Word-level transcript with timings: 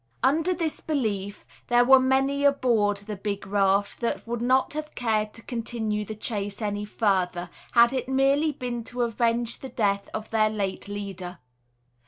Under 0.23 0.51
this 0.55 0.79
belief, 0.81 1.45
there 1.67 1.85
were 1.85 1.99
many 1.99 2.43
aboard 2.43 2.97
the 2.97 3.15
big 3.15 3.45
raft 3.45 3.99
that 3.99 4.25
would 4.25 4.41
not 4.41 4.73
have 4.73 4.95
cared 4.95 5.31
to 5.35 5.43
continue 5.43 6.03
the 6.05 6.15
chase 6.15 6.59
any 6.59 6.85
further, 6.85 7.51
had 7.73 7.93
it 7.93 8.09
merely 8.09 8.51
been 8.51 8.83
to 8.85 9.03
avenge 9.03 9.59
the 9.59 9.69
death 9.69 10.09
of 10.11 10.31
their 10.31 10.49
late 10.49 10.87
leader. 10.87 11.37